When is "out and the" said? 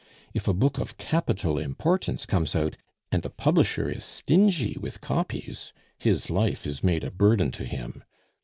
2.55-3.29